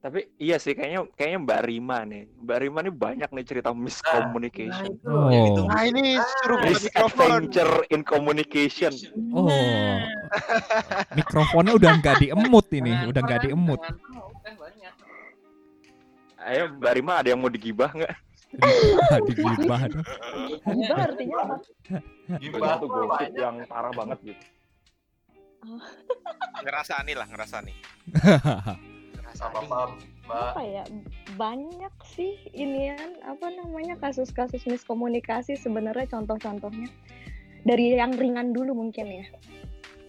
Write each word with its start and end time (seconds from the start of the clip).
Tapi 0.00 0.32
iya 0.40 0.56
sih 0.56 0.72
kayaknya 0.72 1.04
kayaknya 1.12 1.38
Mbak 1.44 1.60
Rima 1.68 1.98
nih. 2.08 2.24
Mbak 2.40 2.58
Rima 2.64 2.78
nih 2.80 2.94
banyak 2.96 3.30
nih 3.36 3.44
cerita 3.44 3.68
miscommunication. 3.76 4.96
Oh. 5.04 5.28
Nah 5.68 5.84
ini 5.84 6.16
suruh 6.16 6.56
buka 6.56 6.72
Miss 6.72 6.88
mikrofon. 6.88 7.28
adventure 7.28 7.74
in 7.92 8.00
communication. 8.00 8.92
Oh. 9.36 9.52
Mikrofonnya 11.20 11.76
udah 11.76 11.92
nggak 12.00 12.16
diemut 12.24 12.66
ini, 12.72 12.92
udah 13.12 13.20
nggak 13.20 13.40
diemut. 13.44 13.80
Udah 13.84 14.54
banyak. 14.56 14.94
Ayo 16.48 16.62
Mbak 16.80 16.92
Rima 16.96 17.12
ada 17.20 17.28
yang 17.36 17.40
mau 17.44 17.52
digibah 17.52 17.92
nggak? 17.92 18.14
Digibah 19.28 19.80
dong. 19.84 20.06
Gibah 20.64 20.98
artinya 21.12 21.36
apa? 21.44 21.56
Gibah 22.40 22.72
tuh 22.80 22.88
gosip 22.88 23.30
yang 23.36 23.68
parah 23.68 23.92
banget 23.92 24.32
gitu. 24.32 24.44
Ngerasani 26.64 27.12
lah, 27.12 27.28
ngerasani. 27.28 27.72
Apa 29.40 29.58
apa 29.64 29.80
Mbak? 30.28 30.50
Apa 30.54 30.62
ya? 30.62 30.84
Banyak 31.34 31.94
sih 32.04 32.36
inian 32.52 33.18
apa 33.24 33.48
namanya 33.50 33.96
kasus-kasus 33.98 34.62
miskomunikasi 34.68 35.56
sebenarnya 35.56 36.06
contoh-contohnya. 36.12 36.88
Dari 37.64 37.96
yang 37.96 38.16
ringan 38.16 38.52
dulu 38.52 38.76
mungkin 38.76 39.06
ya. 39.08 39.26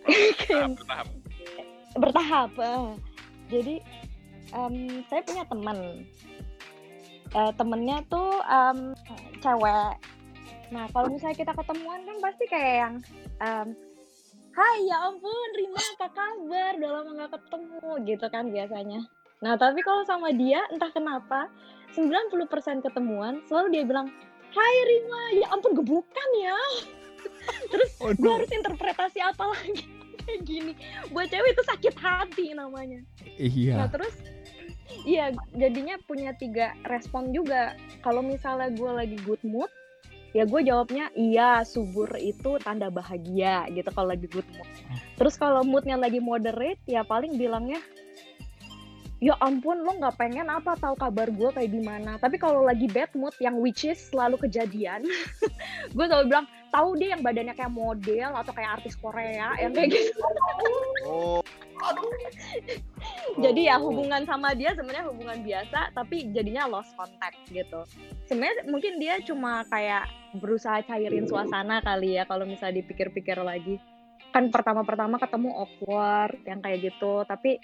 Bertahap, 0.11 1.07
bertahap. 1.95 2.49
bertahap. 2.55 2.97
Jadi 3.51 3.75
em, 4.55 4.75
saya 5.07 5.21
punya 5.23 5.43
teman. 5.47 5.77
Eh, 7.31 7.51
temennya 7.55 7.97
tuh 8.11 8.39
em, 8.47 8.95
cewek. 9.39 9.95
Nah 10.71 10.87
kalau 10.95 11.11
misalnya 11.11 11.35
kita 11.35 11.51
ketemuan 11.55 12.03
kan 12.07 12.17
pasti 12.23 12.43
kayak 12.47 12.75
yang 12.87 12.95
em, 13.43 13.67
Hai 14.51 14.83
ya 14.83 15.07
ampun 15.07 15.49
Rima 15.55 15.79
apa 15.95 16.07
kabar? 16.11 16.75
Udah 16.75 16.91
lama 16.91 17.11
gak 17.23 17.39
ketemu 17.39 17.87
gitu 18.03 18.25
kan 18.27 18.51
biasanya. 18.51 18.99
Nah 19.41 19.57
tapi 19.57 19.81
kalau 19.81 20.05
sama 20.05 20.29
dia 20.31 20.61
entah 20.69 20.93
kenapa 20.93 21.49
90% 21.97 22.47
ketemuan 22.85 23.41
selalu 23.49 23.67
dia 23.73 23.83
bilang 23.83 24.07
Hai 24.51 24.75
Rima, 24.83 25.21
ya 25.39 25.47
ampun 25.55 25.71
gebukan 25.73 26.29
ya. 26.37 26.59
Terus 27.71 27.91
Oh, 28.03 28.11
gue 28.11 28.31
harus 28.31 28.51
interpretasi 28.51 29.23
apa 29.23 29.47
lagi 29.47 29.87
kayak 30.21 30.41
gini. 30.43 30.73
Buat 31.09 31.31
cewek 31.31 31.55
itu 31.55 31.63
sakit 31.63 31.95
hati 31.95 32.45
namanya. 32.51 32.99
Nah 32.99 33.39
Iya. 33.39 33.75
terus 33.87 34.15
iya 35.07 35.31
jadinya 35.55 35.95
punya 36.03 36.35
tiga 36.35 36.75
respon 36.83 37.31
juga. 37.31 37.79
Kalau 38.03 38.19
misalnya 38.19 38.75
gue 38.75 38.91
lagi 38.91 39.17
good 39.23 39.39
mood, 39.47 39.71
ya 40.35 40.43
gue 40.43 40.61
jawabnya 40.67 41.07
iya 41.15 41.63
subur 41.63 42.11
itu 42.19 42.59
tanda 42.59 42.91
bahagia 42.91 43.71
gitu 43.71 43.87
kalau 43.95 44.11
lagi 44.11 44.27
good 44.27 44.47
mood. 44.51 44.67
Terus 45.15 45.39
kalau 45.39 45.63
moodnya 45.63 45.95
lagi 45.95 46.19
moderate, 46.19 46.83
ya 46.85 47.07
paling 47.07 47.39
bilangnya 47.39 47.79
ya 49.21 49.37
ampun 49.37 49.85
lo 49.85 50.01
nggak 50.01 50.17
pengen 50.17 50.49
apa 50.49 50.73
tahu 50.81 50.97
kabar 50.97 51.29
gue 51.29 51.49
kayak 51.53 51.69
gimana? 51.69 52.17
Tapi 52.17 52.41
kalau 52.41 52.65
lagi 52.65 52.89
bad 52.89 53.13
mood 53.13 53.37
yang 53.37 53.53
which 53.61 53.85
is 53.85 54.01
selalu 54.09 54.41
kejadian 54.41 55.05
gue 55.95 56.05
selalu 56.09 56.25
bilang 56.33 56.49
tahu 56.73 56.97
deh 56.97 57.13
yang 57.13 57.21
badannya 57.21 57.53
kayak 57.53 57.69
model 57.69 58.33
atau 58.33 58.51
kayak 58.51 58.81
artis 58.81 58.97
Korea 58.97 59.53
yang 59.61 59.77
kayak 59.77 59.93
gitu. 59.93 60.25
Oh, 61.05 61.45
jadi 63.37 63.73
ya 63.73 63.75
hubungan 63.77 64.25
sama 64.25 64.57
dia 64.57 64.73
sebenarnya 64.73 65.05
hubungan 65.09 65.45
biasa 65.45 65.93
tapi 65.93 66.33
jadinya 66.33 66.65
lost 66.65 66.97
contact 66.97 67.37
gitu. 67.53 67.85
Sebenarnya 68.25 68.65
mungkin 68.73 68.97
dia 68.97 69.21
cuma 69.21 69.61
kayak 69.69 70.09
berusaha 70.41 70.81
cairin 70.87 71.29
suasana 71.29 71.77
kali 71.85 72.17
ya 72.17 72.25
kalau 72.25 72.49
misalnya 72.49 72.81
dipikir-pikir 72.81 73.37
lagi. 73.41 73.77
Kan 74.31 74.47
pertama-pertama 74.49 75.19
ketemu 75.19 75.51
awkward 75.53 76.39
yang 76.47 76.63
kayak 76.63 76.89
gitu. 76.89 77.27
Tapi 77.27 77.59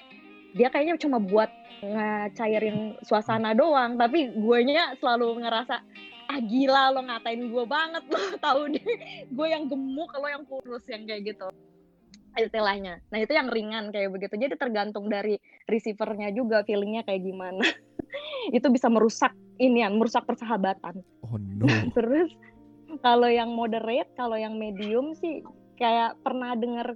dia 0.55 0.67
kayaknya 0.71 0.95
cuma 0.99 1.17
buat 1.19 1.51
ngecairin 1.83 2.97
suasana 3.05 3.53
doang 3.53 3.99
tapi 3.99 4.31
guanya 4.33 4.95
selalu 4.97 5.43
ngerasa 5.43 5.83
ah 6.27 6.39
gila 6.43 6.91
lo 6.91 7.01
ngatain 7.07 7.47
gue 7.47 7.65
banget 7.67 8.03
lo 8.07 8.19
tahu 8.45 8.61
deh 8.75 8.97
gue 9.27 9.47
yang 9.47 9.67
gemuk 9.67 10.11
lo 10.17 10.27
yang 10.27 10.43
kurus 10.43 10.83
yang 10.91 11.07
kayak 11.07 11.36
gitu 11.36 11.47
istilahnya. 12.37 13.02
Nah 13.09 13.17
itu 13.17 13.33
yang 13.33 13.49
ringan 13.49 13.89
kayak 13.89 14.13
begitu. 14.13 14.37
Jadi 14.37 14.53
tergantung 14.55 15.09
dari 15.09 15.41
receivernya 15.65 16.30
juga 16.31 16.61
feelingnya 16.63 17.02
kayak 17.03 17.25
gimana. 17.25 17.65
itu 18.57 18.67
bisa 18.69 18.87
merusak 18.87 19.33
ini 19.57 19.81
yang 19.81 19.97
merusak 19.97 20.23
persahabatan. 20.23 21.02
Oh 21.25 21.37
no. 21.37 21.65
Terus 21.97 22.30
kalau 23.02 23.27
yang 23.27 23.52
moderate, 23.52 24.13
kalau 24.15 24.37
yang 24.37 24.55
medium 24.55 25.17
sih 25.17 25.43
kayak 25.77 26.17
pernah 26.21 26.53
dengar 26.53 26.95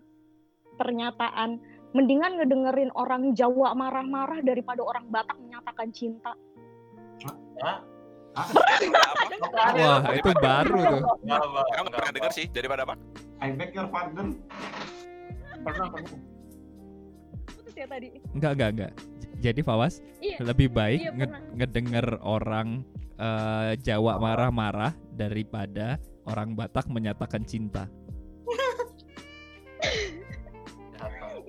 pernyataan 0.79 1.61
mendingan 1.91 2.39
ngedengerin 2.39 2.91
orang 2.95 3.35
Jawa 3.35 3.75
marah-marah 3.75 4.39
daripada 4.41 4.81
orang 4.81 5.07
Batak 5.07 5.37
menyatakan 5.39 5.89
cinta. 5.91 6.31
Wah, 8.31 9.99
itu 10.15 10.31
baru 10.39 10.79
tuh. 10.79 11.01
Kamu 11.75 11.87
pernah 11.91 12.11
dengar 12.15 12.31
sih 12.31 12.47
daripada 12.47 12.87
apa? 12.87 12.95
I 13.43 13.51
beg 13.51 13.75
your 13.75 13.91
pardon. 13.91 14.39
Pernah 15.61 15.87
pernah. 15.91 16.17
Putus 17.51 17.75
ya 17.75 17.85
tadi. 17.85 18.07
Enggak, 18.31 18.51
enggak, 18.57 18.69
enggak. 18.73 18.91
Jadi 19.41 19.61
Fawas 19.65 20.05
Iya. 20.21 20.37
lebih 20.45 20.69
baik 20.69 20.99
Iya, 21.01 21.11
nge- 21.17 21.43
ngedenger 21.57 22.07
orang 22.21 22.85
eh, 23.17 23.73
Jawa 23.81 24.21
marah-marah 24.21 24.93
daripada 25.13 25.97
orang 26.25 26.53
Batak 26.55 26.87
menyatakan 26.87 27.43
cinta. 27.45 27.89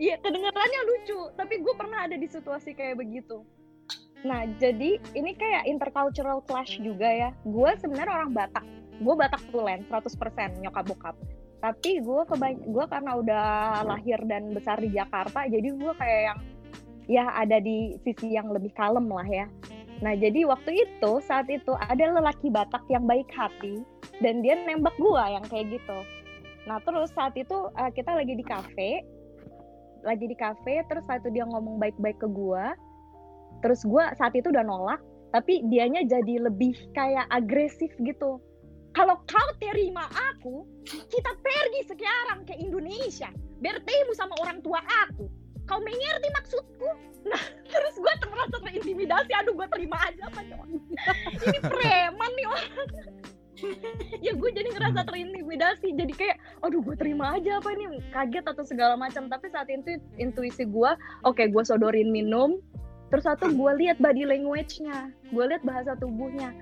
Iya, 0.03 0.19
kedengarannya 0.19 0.81
lucu, 0.91 1.31
tapi 1.39 1.63
gue 1.63 1.75
pernah 1.79 2.11
ada 2.11 2.19
di 2.19 2.27
situasi 2.27 2.75
kayak 2.75 2.99
begitu. 2.99 3.47
Nah, 4.27 4.51
jadi 4.59 4.99
ini 5.15 5.31
kayak 5.39 5.71
intercultural 5.71 6.43
clash 6.43 6.83
juga 6.83 7.07
ya. 7.07 7.31
Gue 7.47 7.71
sebenarnya 7.79 8.27
orang 8.27 8.35
Batak. 8.35 8.67
Gue 8.99 9.15
Batak 9.15 9.43
tulen, 9.55 9.87
100% 9.87 10.59
nyokap 10.59 10.91
bokap. 10.91 11.15
Tapi 11.63 12.03
gue 12.03 12.23
gue 12.67 12.85
karena 12.91 13.15
udah 13.15 13.47
lahir 13.87 14.19
dan 14.27 14.51
besar 14.51 14.83
di 14.83 14.91
Jakarta, 14.91 15.47
jadi 15.47 15.71
gue 15.71 15.93
kayak 15.95 16.23
yang 16.27 16.39
ya 17.07 17.25
ada 17.39 17.63
di 17.63 17.95
sisi 18.03 18.35
yang 18.35 18.51
lebih 18.51 18.75
kalem 18.75 19.07
lah 19.07 19.27
ya. 19.31 19.47
Nah, 20.03 20.19
jadi 20.19 20.43
waktu 20.51 20.83
itu, 20.83 21.23
saat 21.23 21.47
itu 21.47 21.79
ada 21.79 22.11
lelaki 22.11 22.51
Batak 22.51 22.91
yang 22.91 23.07
baik 23.07 23.31
hati 23.31 23.87
dan 24.19 24.43
dia 24.43 24.59
nembak 24.67 24.99
gue 24.99 25.23
yang 25.31 25.47
kayak 25.47 25.79
gitu. 25.79 25.99
Nah, 26.67 26.83
terus 26.83 27.15
saat 27.15 27.39
itu 27.39 27.71
eh, 27.79 27.91
kita 27.95 28.11
lagi 28.19 28.35
di 28.35 28.43
kafe, 28.43 29.07
lagi 30.03 30.27
di 30.27 30.37
kafe 30.37 30.83
terus 30.91 31.07
saat 31.07 31.23
itu 31.23 31.41
dia 31.41 31.47
ngomong 31.47 31.79
baik-baik 31.79 32.19
ke 32.19 32.29
gua 32.31 32.75
terus 33.63 33.87
gua 33.87 34.11
saat 34.19 34.35
itu 34.35 34.51
udah 34.51 34.67
nolak 34.67 35.01
tapi 35.33 35.65
dianya 35.73 36.05
jadi 36.05 36.45
lebih 36.45 36.77
kayak 36.93 37.25
agresif 37.33 37.89
gitu. 38.05 38.37
Kalau 38.93 39.17
kau 39.25 39.49
terima 39.57 40.05
aku 40.13 40.69
kita 40.85 41.33
pergi 41.41 41.81
sekarang 41.89 42.45
ke 42.45 42.53
Indonesia 42.61 43.33
bertemu 43.65 44.13
sama 44.13 44.37
orang 44.45 44.61
tua 44.61 44.85
aku. 45.09 45.33
Kau 45.65 45.81
mengerti 45.81 46.29
maksudku? 46.37 46.89
Nah 47.25 47.41
terus 47.73 47.97
gua 47.97 48.13
merasa 48.29 48.61
terintimidasi. 48.61 49.33
Aduh 49.33 49.57
gua 49.57 49.69
terima 49.73 49.97
aja 50.05 50.29
apa 50.29 50.45
ini 51.49 51.59
preman 51.65 52.31
nih 52.37 52.47
orang 52.47 52.73
ya 54.21 54.33
gue 54.33 54.51
jadi 54.53 54.69
ngerasa 54.73 55.07
terintimidasi. 55.07 55.89
Jadi 55.95 56.13
kayak 56.13 56.37
aduh 56.61 56.81
gue 56.81 56.97
terima 56.97 57.37
aja 57.37 57.59
apa 57.59 57.73
ini? 57.73 57.99
Kaget 58.11 58.45
atau 58.47 58.65
segala 58.65 58.95
macam. 58.95 59.27
Tapi 59.27 59.47
saat 59.49 59.69
itu 59.69 59.97
intuisi 60.17 60.65
gue 60.65 60.91
oke 61.23 61.43
gue 61.43 61.63
sodorin 61.65 62.11
minum. 62.11 62.59
Terus 63.09 63.29
satu 63.29 63.53
gue 63.53 63.73
lihat 63.77 64.01
body 64.01 64.25
language-nya. 64.25 65.13
Gue 65.31 65.45
lihat 65.45 65.63
bahasa 65.63 65.93
tubuhnya. 65.95 66.53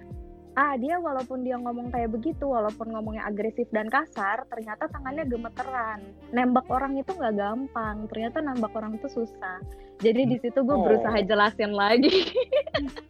Ah 0.59 0.75
dia 0.75 0.99
walaupun 0.99 1.47
dia 1.47 1.55
ngomong 1.55 1.95
kayak 1.95 2.11
begitu 2.11 2.43
walaupun 2.43 2.91
ngomongnya 2.91 3.23
agresif 3.23 3.71
dan 3.71 3.87
kasar 3.87 4.43
ternyata 4.51 4.91
tangannya 4.91 5.23
gemeteran. 5.23 6.03
Nembak 6.35 6.67
orang 6.67 6.99
itu 6.99 7.15
nggak 7.15 7.39
gampang. 7.39 8.11
Ternyata 8.11 8.43
nembak 8.43 8.75
orang 8.75 8.99
itu 8.99 9.07
susah. 9.07 9.63
Jadi 10.03 10.27
di 10.27 10.37
situ 10.43 10.59
gue 10.61 10.75
Oh. 10.75 10.83
berusaha 10.83 11.23
jelasin 11.23 11.71
lagi 11.71 12.11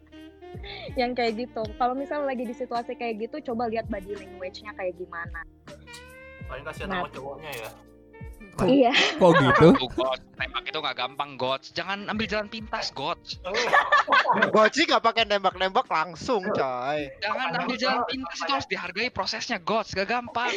yang 0.95 1.13
kayak 1.13 1.39
gitu 1.39 1.63
kalau 1.77 1.93
misalnya 1.93 2.29
lagi 2.29 2.43
di 2.43 2.53
situasi 2.53 2.95
kayak 2.95 3.29
gitu 3.29 3.53
coba 3.53 3.67
lihat 3.67 3.87
body 3.87 4.15
language-nya 4.15 4.75
kayak 4.75 4.95
gimana 4.97 5.41
Paling 6.45 6.67
kasihan 6.67 6.91
Nah. 6.91 7.07
sama 7.07 7.15
cowoknya 7.15 7.51
ya. 7.55 7.71
Kok- 8.51 8.67
iya 8.67 8.91
Kok 8.91 9.31
gitu? 9.39 9.67
God. 9.95 10.19
Tembak 10.35 10.65
itu 10.67 10.79
nggak 10.83 10.97
gampang, 10.99 11.31
God. 11.39 11.63
Jangan 11.71 12.11
ambil 12.11 12.27
jalan 12.27 12.51
pintas, 12.51 12.91
God. 12.91 13.23
Goci 14.51 14.83
nggak 14.83 14.99
pakai 14.99 15.31
nembak-nembak 15.31 15.87
langsung, 15.87 16.43
coy. 16.51 17.07
Jangan 17.23 17.55
ambil 17.55 17.77
jalan 17.79 18.03
pintas 18.03 18.35
itu 18.37 18.51
harus 18.51 18.67
dihargai 18.67 19.09
prosesnya, 19.09 19.63
God. 19.63 19.87
Gak 19.87 20.11
gampang. 20.11 20.51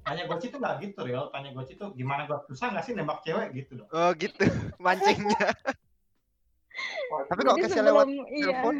Tanya 0.00 0.24
Goci 0.24 0.48
tuh 0.48 0.56
nggak 0.56 0.80
gitu, 0.80 1.04
Real. 1.04 1.28
Tanya 1.28 1.52
Goci 1.52 1.76
tuh 1.76 1.92
gimana 1.92 2.24
gua 2.24 2.40
susah 2.48 2.72
nggak 2.72 2.84
sih 2.88 2.92
nembak 2.96 3.20
cewek 3.20 3.52
gitu 3.52 3.84
dong. 3.84 3.88
Oh 3.92 4.16
gitu, 4.16 4.48
mancingnya. 4.80 5.52
Tapi 7.28 7.40
kalau 7.44 7.58
kasih 7.60 7.84
lewat 7.84 8.06
iya 8.08 8.64
telepon, 8.64 8.76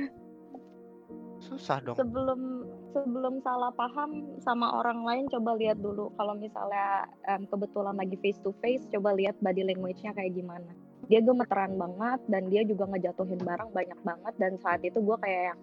susah 1.43 1.83
dong. 1.83 1.97
sebelum 1.99 2.63
sebelum 2.95 3.43
salah 3.43 3.75
paham 3.75 4.39
sama 4.39 4.79
orang 4.79 5.03
lain 5.03 5.25
coba 5.27 5.59
lihat 5.59 5.83
dulu. 5.83 6.15
Kalau 6.15 6.39
misalnya 6.39 7.11
em, 7.27 7.43
kebetulan 7.51 7.99
lagi 7.99 8.17
face 8.23 8.39
to 8.41 8.55
face 8.63 8.87
coba 8.95 9.13
lihat 9.19 9.35
body 9.43 9.67
language-nya 9.67 10.15
kayak 10.15 10.33
gimana. 10.39 10.71
Dia 11.11 11.19
gemeteran 11.21 11.75
banget 11.77 12.21
dan 12.31 12.47
dia 12.49 12.63
juga 12.63 12.87
ngejatuhin 12.89 13.43
barang 13.43 13.71
banyak 13.75 14.01
banget 14.07 14.35
dan 14.39 14.53
saat 14.63 14.81
itu 14.87 15.03
gue 15.03 15.17
kayak 15.19 15.53
yang 15.53 15.61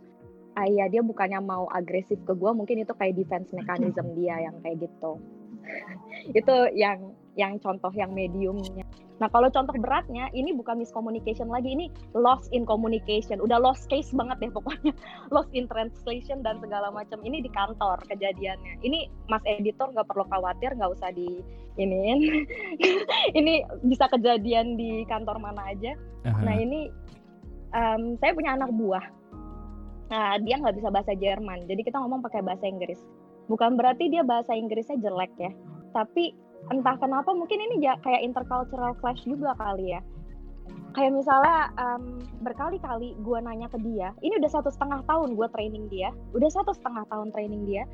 ah 0.58 0.66
iya 0.68 0.86
dia 0.92 1.00
bukannya 1.00 1.40
mau 1.40 1.70
agresif 1.72 2.20
ke 2.28 2.34
gue 2.36 2.52
mungkin 2.52 2.84
itu 2.84 2.92
kayak 2.98 3.16
defense 3.16 3.54
mechanism 3.56 4.12
dia 4.20 4.36
yang 4.44 4.56
kayak 4.60 4.84
gitu. 4.84 5.18
Itu 6.40 6.56
yang 6.74 7.14
yang 7.38 7.62
contoh 7.62 7.94
yang 7.94 8.12
mediumnya 8.12 8.84
nah 9.20 9.28
kalau 9.28 9.52
contoh 9.52 9.76
beratnya 9.78 10.32
ini 10.32 10.56
bukan 10.56 10.80
miscommunication 10.80 11.52
lagi 11.52 11.76
ini 11.76 11.92
lost 12.16 12.48
in 12.56 12.64
communication. 12.66 13.44
Udah 13.44 13.60
lost 13.60 13.88
case 13.92 14.10
banget 14.16 14.40
deh 14.40 14.52
pokoknya. 14.52 14.96
Lost 15.36 15.52
in 15.54 15.70
translation 15.70 16.42
dan 16.42 16.58
segala 16.64 16.90
macam. 16.90 17.22
Ini 17.22 17.44
di 17.44 17.52
kantor 17.54 18.02
kejadiannya. 18.10 18.82
Ini 18.82 19.12
mas 19.30 19.44
editor 19.46 19.94
nggak 19.94 20.08
perlu 20.10 20.26
khawatir 20.32 20.74
nggak 20.74 20.92
usah 20.96 21.14
di 21.14 21.44
iniin. 21.78 22.20
Ini 23.40 23.54
bisa 23.86 24.10
kejadian 24.12 24.76
di 24.76 25.06
kantor 25.08 25.40
mana 25.40 25.72
aja. 25.72 25.94
Aha. 26.28 26.42
Nah 26.44 26.56
ini 26.60 26.92
em, 27.74 28.20
saya 28.20 28.32
punya 28.36 28.56
anak 28.60 28.72
buah. 28.76 29.06
Nah 30.10 30.42
dia 30.42 30.58
nggak 30.58 30.76
bisa 30.82 30.90
bahasa 30.90 31.14
Jerman, 31.14 31.70
jadi 31.70 31.86
kita 31.86 32.02
ngomong 32.02 32.26
pakai 32.26 32.42
bahasa 32.42 32.66
Inggris. 32.66 33.00
Bukan 33.46 33.78
berarti 33.78 34.10
dia 34.10 34.26
bahasa 34.26 34.58
Inggrisnya 34.58 34.98
jelek 35.02 35.34
ya, 35.38 35.52
tapi 35.94 36.34
entah 36.68 36.96
kenapa 37.00 37.32
mungkin 37.32 37.58
ini 37.58 37.76
ja- 37.82 38.00
kayak 38.04 38.22
intercultural 38.28 38.94
clash 39.00 39.24
juga 39.24 39.56
kali 39.56 39.96
ya. 39.96 40.02
Kayak 40.94 41.22
misalnya 41.22 41.70
em, 41.78 42.22
berkali-kali 42.46 43.18
gue 43.22 43.38
nanya 43.42 43.70
ke 43.70 43.78
dia, 43.82 44.14
ini 44.22 44.38
udah 44.38 44.52
satu 44.52 44.70
setengah 44.70 45.02
tahun 45.06 45.38
gue 45.38 45.48
training 45.54 45.86
dia, 45.90 46.14
udah 46.34 46.50
satu 46.50 46.74
setengah 46.74 47.06
tahun 47.10 47.30
training 47.34 47.66
dia. 47.66 47.86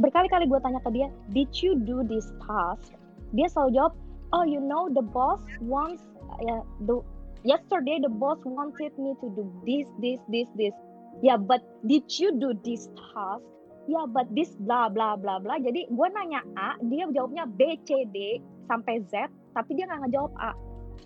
Berkali-kali 0.00 0.48
gue 0.48 0.60
tanya 0.60 0.80
ke 0.80 0.90
dia, 0.92 1.08
did 1.32 1.52
you 1.60 1.76
do 1.84 2.04
this 2.04 2.28
task? 2.44 2.96
Dia 3.36 3.48
selalu 3.50 3.70
jawab, 3.76 3.92
oh 4.34 4.44
you 4.44 4.60
know 4.60 4.88
the 4.90 5.04
boss 5.04 5.40
wants 5.62 6.02
uh, 6.42 6.62
the 6.90 7.00
yesterday 7.44 8.00
the 8.00 8.08
boss 8.08 8.40
wanted 8.44 8.92
me 8.98 9.14
to 9.20 9.28
do 9.36 9.44
this 9.62 9.86
this 10.00 10.18
this 10.32 10.48
this 10.56 10.74
ya 11.22 11.36
but 11.36 11.62
did 11.86 12.02
you 12.18 12.34
do 12.40 12.56
this 12.66 12.88
task 12.96 13.44
ya 13.90 14.08
but 14.08 14.28
this 14.32 14.56
bla 14.64 14.88
bla 14.88 15.16
bla 15.16 15.40
bla. 15.40 15.60
Jadi 15.60 15.88
gue 15.88 16.08
nanya 16.12 16.40
A 16.56 16.76
dia 16.88 17.08
jawabnya 17.12 17.44
B 17.46 17.76
C 17.84 18.08
D 18.10 18.40
sampai 18.66 19.04
Z 19.08 19.28
tapi 19.52 19.76
dia 19.76 19.88
nggak 19.88 20.08
ngejawab 20.08 20.32
A. 20.40 20.52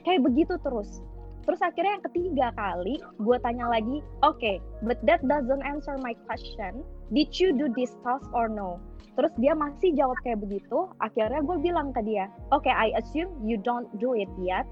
Kayak 0.07 0.29
begitu 0.31 0.55
terus. 0.63 1.03
Terus 1.49 1.65
akhirnya 1.65 1.97
yang 1.97 2.05
ketiga 2.13 2.47
kali 2.61 3.01
gue 3.01 3.37
tanya 3.41 3.67
lagi 3.73 4.05
oke 4.21 4.53
but 4.85 5.01
that 5.09 5.25
doesn't 5.25 5.65
answer 5.65 5.97
my 6.05 6.13
question. 6.29 6.85
Did 7.09 7.33
you 7.41 7.57
do 7.57 7.73
this 7.73 7.97
task 8.05 8.29
or 8.37 8.53
no? 8.53 8.77
Terus 9.17 9.33
dia 9.41 9.57
masih 9.57 9.97
jawab 9.97 10.21
kayak 10.23 10.45
begitu. 10.45 10.87
Akhirnya 11.01 11.41
gue 11.41 11.57
bilang 11.59 11.97
ke 11.97 12.05
dia 12.05 12.29
oke 12.53 12.69
I 12.69 12.93
assume 13.01 13.33
you 13.43 13.57
don't 13.59 13.89
do 13.97 14.13
it 14.13 14.29
yet. 14.39 14.69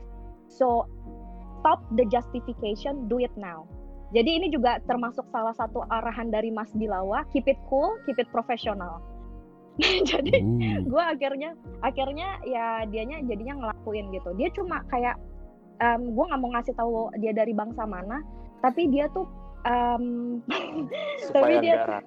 So 0.47 0.87
stop 1.59 1.83
the 1.99 2.07
justification, 2.07 3.11
do 3.11 3.19
it 3.19 3.35
now. 3.35 3.67
Jadi 4.15 4.31
ini 4.39 4.47
juga 4.55 4.79
termasuk 4.87 5.27
salah 5.35 5.55
satu 5.59 5.83
arahan 5.91 6.31
dari 6.31 6.55
Mas 6.55 6.71
Bilawa, 6.79 7.27
keep 7.35 7.51
it 7.51 7.59
cool, 7.67 7.99
keep 8.07 8.19
it 8.23 8.31
professional. 8.31 9.03
Jadi 10.11 10.41
Uh. 10.41 10.81
gue 10.87 11.03
akhirnya 11.03 11.53
akhirnya 11.85 12.41
ya 12.47 12.87
dianya 12.89 13.21
jadinya 13.27 13.55
ngelakuin 13.61 14.09
gitu. 14.15 14.31
Dia 14.39 14.49
cuma 14.55 14.81
kayak 14.89 15.19
gue 16.01 16.25
nggak 16.25 16.41
mau 16.41 16.51
ngasih 16.57 16.73
tahu 16.73 17.13
dia 17.21 17.37
dari 17.37 17.53
bangsa 17.53 17.85
mana, 17.85 18.25
tapi 18.65 18.89
dia 18.89 19.13
tuh 19.13 19.29
em, 19.69 20.41
supaya 21.29 21.61
dia- 21.61 22.01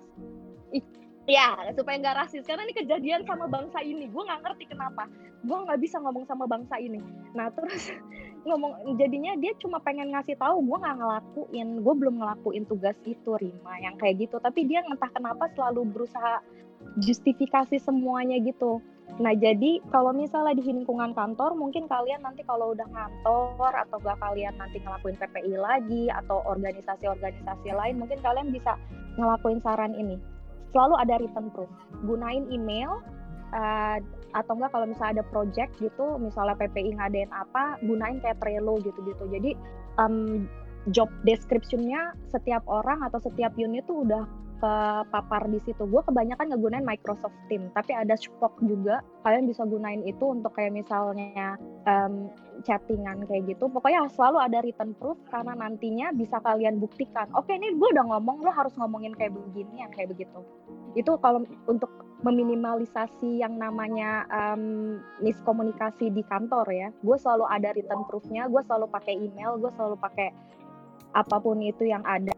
ya 1.30 1.54
supaya 1.78 1.96
nggak 2.02 2.18
rasis. 2.26 2.44
Karena 2.44 2.66
ini 2.66 2.74
kejadian 2.74 3.22
sama 3.30 3.46
bangsa 3.46 3.80
ini. 3.86 4.10
Gue 4.10 4.26
nggak 4.26 4.42
ngerti 4.42 4.66
kenapa. 4.74 5.06
Gue 5.46 5.58
nggak 5.62 5.80
bisa 5.80 6.02
ngomong 6.02 6.26
sama 6.26 6.50
bangsa 6.50 6.82
ini. 6.82 6.98
Nah 7.38 7.54
terus 7.54 7.94
ngomong 8.50 8.98
jadinya 8.98 9.38
dia 9.38 9.54
cuma 9.62 9.78
pengen 9.80 10.10
ngasih 10.10 10.36
tahu 10.42 10.66
gue 10.66 10.78
nggak 10.82 10.98
ngelakuin. 10.98 11.68
Gue 11.86 11.94
belum 11.94 12.16
ngelakuin 12.20 12.66
tugas 12.66 12.98
itu 13.06 13.38
Rima 13.38 13.78
yang 13.78 13.96
kayak 14.02 14.26
gitu. 14.26 14.42
Tapi 14.42 14.66
dia 14.66 14.82
entah 14.82 15.14
kenapa 15.14 15.48
selalu 15.54 15.86
berusaha 15.94 16.42
justifikasi 16.98 17.78
semuanya 17.78 18.42
gitu. 18.42 18.82
Nah 19.20 19.36
jadi 19.36 19.84
kalau 19.94 20.16
misalnya 20.16 20.56
di 20.58 20.64
lingkungan 20.64 21.12
kantor 21.14 21.54
mungkin 21.54 21.86
kalian 21.86 22.24
nanti 22.24 22.42
kalau 22.46 22.72
udah 22.72 22.88
ngantor 22.88 23.74
atau 23.74 23.98
gak 24.00 24.18
kalian 24.22 24.56
nanti 24.56 24.80
ngelakuin 24.80 25.18
PPI 25.18 25.54
lagi 25.60 26.08
atau 26.08 26.40
organisasi-organisasi 26.46 27.70
lain 27.74 28.00
mungkin 28.00 28.22
kalian 28.22 28.54
bisa 28.54 28.80
ngelakuin 29.20 29.60
saran 29.60 29.92
ini 29.98 30.16
selalu 30.72 30.96
ada 31.00 31.14
written 31.22 31.48
proof. 31.54 31.72
Gunain 32.06 32.46
email 32.50 33.02
uh, 33.54 33.98
atau 34.38 34.54
enggak 34.58 34.72
kalau 34.74 34.86
misalnya 34.86 35.22
ada 35.22 35.26
project 35.34 35.72
gitu, 35.82 36.18
misalnya 36.22 36.54
PPI 36.58 36.98
ngadain 36.98 37.32
apa, 37.34 37.82
gunain 37.82 38.22
kayak 38.22 38.38
Trello 38.38 38.78
gitu-gitu. 38.82 39.24
Jadi 39.30 39.58
um, 39.98 40.46
job 40.94 41.10
description-nya 41.26 42.14
setiap 42.30 42.64
orang 42.70 43.02
atau 43.04 43.20
setiap 43.20 43.52
unit 43.58 43.84
tuh 43.90 44.06
udah 44.06 44.24
kepapar 44.60 45.48
di 45.48 45.60
situ. 45.64 45.88
Gue 45.88 46.04
kebanyakan 46.04 46.52
ngegunain 46.52 46.84
Microsoft 46.84 47.36
Team, 47.48 47.72
tapi 47.72 47.96
ada 47.96 48.14
Spock 48.20 48.60
juga. 48.62 49.00
Kalian 49.24 49.48
bisa 49.48 49.64
gunain 49.64 50.04
itu 50.04 50.22
untuk 50.28 50.52
kayak 50.54 50.76
misalnya 50.76 51.56
um, 51.88 52.28
chattingan 52.68 53.24
kayak 53.26 53.56
gitu. 53.56 53.72
Pokoknya 53.72 54.06
selalu 54.12 54.38
ada 54.44 54.60
written 54.60 54.92
proof 55.00 55.18
karena 55.32 55.56
nantinya 55.56 56.12
bisa 56.12 56.38
kalian 56.44 56.78
buktikan. 56.84 57.32
Oke, 57.34 57.56
ini 57.56 57.72
gue 57.74 57.90
udah 57.96 58.06
ngomong, 58.12 58.44
lo 58.44 58.52
harus 58.52 58.76
ngomongin 58.76 59.16
kayak 59.16 59.32
begini, 59.32 59.82
yang 59.82 59.92
kayak 59.96 60.12
begitu. 60.12 60.40
Itu 60.94 61.16
kalau 61.24 61.48
untuk 61.66 61.90
meminimalisasi 62.20 63.40
yang 63.40 63.56
namanya 63.56 64.28
um, 64.28 65.00
miskomunikasi 65.24 66.12
di 66.12 66.20
kantor 66.28 66.68
ya. 66.68 66.92
Gue 67.00 67.16
selalu 67.16 67.48
ada 67.48 67.72
written 67.72 68.04
proofnya, 68.12 68.52
gue 68.52 68.62
selalu 68.68 68.92
pakai 68.92 69.16
email, 69.16 69.56
gue 69.56 69.72
selalu 69.80 69.96
pakai 69.96 70.36
apa 71.16 71.36
pun 71.40 71.58
itu 71.64 71.88
yang 71.88 72.04
ada. 72.04 72.36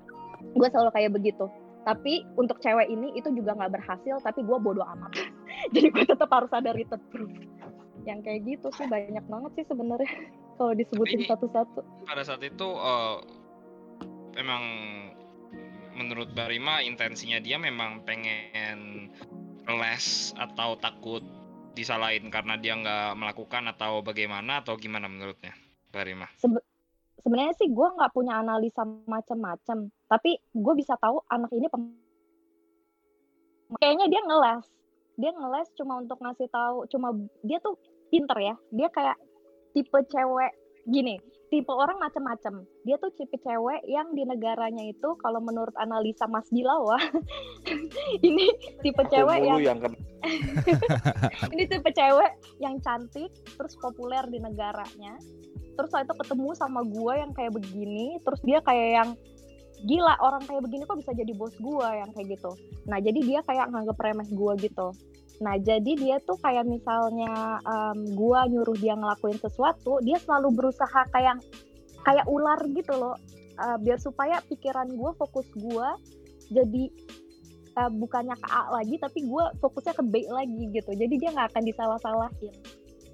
Gue 0.53 0.68
selalu 0.69 0.89
kayak 0.94 1.12
begitu. 1.18 1.50
Tapi 1.81 2.25
untuk 2.38 2.62
cewek 2.62 2.88
ini 2.94 3.13
itu 3.18 3.33
juga 3.33 3.57
nggak 3.57 3.74
berhasil, 3.74 4.22
tapi 4.22 4.45
gue 4.45 4.57
bodoh 4.62 4.86
amat. 4.86 5.12
Jadi 5.74 5.88
gue 5.89 6.06
tetap 6.06 6.30
harus 6.30 6.51
ada 6.54 6.74
written 6.74 7.01
proof. 7.10 7.31
Yang 8.06 8.19
kayak 8.25 8.42
gitu 8.45 8.68
sih 8.78 8.86
banyak 8.89 9.25
banget 9.25 9.51
sih 9.57 9.66
sebenarnya 9.66 10.10
kalau 10.62 10.74
disebutin 10.78 11.25
satu-satu. 11.25 11.81
pada 12.06 12.22
saat 12.22 12.42
itu 12.45 12.68
eh, 12.69 13.18
memang 14.38 14.63
menurut 15.98 16.31
Barima 16.33 16.80
intensinya 16.81 17.42
dia 17.44 17.60
memang 17.60 18.06
pengen 18.07 19.12
les 19.68 20.06
atau 20.39 20.80
takut 20.80 21.22
disalahin 21.72 22.28
karena 22.28 22.60
dia 22.60 22.75
nggak 22.75 23.16
melakukan 23.16 23.63
atau 23.72 24.04
bagaimana 24.04 24.63
atau 24.63 24.75
gimana 24.75 25.07
menurutnya 25.07 25.56
Barima? 25.92 26.28
Sebenarnya 27.21 27.53
sih 27.57 27.69
gue 27.69 27.88
nggak 27.97 28.13
punya 28.13 28.41
analisa 28.41 28.81
macem-macem, 28.85 29.94
tapi 30.09 30.41
gue 30.41 30.73
bisa 30.73 30.97
tahu 30.97 31.21
anak 31.30 31.54
ini 31.54 31.69
pem- 31.69 32.01
kayaknya 33.78 34.09
dia 34.09 34.21
ngeles, 34.25 34.66
dia 35.16 35.31
ngeles 35.31 35.69
cuma 35.78 36.01
untuk 36.01 36.18
ngasih 36.19 36.49
tahu, 36.49 36.90
cuma 36.90 37.13
dia 37.45 37.61
tuh 37.61 37.78
pinter 38.09 38.37
ya, 38.42 38.56
dia 38.73 38.90
kayak 38.90 39.18
tipe 39.71 39.99
cewek 40.09 40.51
gini, 40.90 41.21
tipe 41.54 41.69
orang 41.69 42.01
macem-macem. 42.01 42.66
Dia 42.83 42.97
tuh 42.97 43.13
tipe 43.13 43.37
cewek 43.37 43.85
yang 43.85 44.11
di 44.18 44.25
negaranya 44.25 44.81
itu 44.81 45.13
kalau 45.21 45.40
menurut 45.40 45.73
analisa 45.78 46.25
Mas 46.25 46.49
Bilawa, 46.49 46.97
ini 48.28 48.49
tipe 48.81 49.04
Aku 49.06 49.11
cewek 49.13 49.40
yang 49.45 49.61
yang 49.61 49.80
kan 49.80 49.94
ini 51.54 51.63
tipe 51.66 51.90
cewek 51.94 52.31
yang 52.61 52.78
cantik 52.81 53.33
terus 53.57 53.73
populer 53.81 54.21
di 54.30 54.37
negaranya 54.37 55.18
terus 55.81 55.90
setelah 55.90 56.06
itu 56.06 56.16
ketemu 56.21 56.50
sama 56.54 56.81
gue 56.85 57.14
yang 57.18 57.31
kayak 57.33 57.52
begini 57.57 58.21
terus 58.21 58.38
dia 58.45 58.61
kayak 58.61 58.90
yang 59.02 59.09
gila 59.81 60.14
orang 60.21 60.45
kayak 60.45 60.61
begini 60.61 60.85
kok 60.85 61.02
bisa 61.02 61.11
jadi 61.18 61.33
bos 61.33 61.57
gue 61.57 61.88
yang 61.90 62.09
kayak 62.14 62.38
gitu. 62.38 62.52
Nah 62.85 63.02
jadi 63.02 63.19
dia 63.26 63.40
kayak 63.42 63.73
nganggep 63.73 63.97
remeh 63.97 64.30
gue 64.30 64.54
gitu. 64.69 64.88
Nah 65.42 65.57
jadi 65.57 65.92
dia 65.97 66.18
tuh 66.21 66.38
kayak 66.38 66.69
misalnya 66.69 67.57
em, 67.66 68.14
gue 68.14 68.40
nyuruh 68.54 68.78
dia 68.78 68.94
ngelakuin 68.94 69.42
sesuatu 69.42 69.97
dia 70.06 70.21
selalu 70.21 70.54
berusaha 70.54 71.02
kayak 71.09 71.42
kayak 72.06 72.26
ular 72.30 72.61
gitu 72.69 72.94
loh. 72.94 73.18
Eh, 73.57 73.78
biar 73.81 73.97
supaya 73.97 74.38
pikiran 74.45 74.90
gue 74.90 75.11
fokus 75.18 75.50
gue 75.57 75.88
jadi 76.54 76.83
eh, 77.81 77.92
bukannya 77.97 78.38
ke 78.38 78.47
A 78.54 78.69
lagi 78.78 79.02
tapi 79.02 79.26
gue 79.26 79.44
fokusnya 79.57 79.97
ke 79.97 80.04
B 80.06 80.30
lagi 80.30 80.64
gitu. 80.78 80.94
Jadi 80.94 81.14
dia 81.18 81.33
nggak 81.33 81.57
akan 81.57 81.64
disalah-salahin. 81.66 82.54